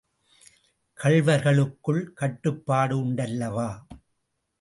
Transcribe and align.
கள்வர்களுக்குள் 0.99 2.01
கட்டுப்பாடு 2.13 2.97
உண்டல்லவா? 3.05 3.69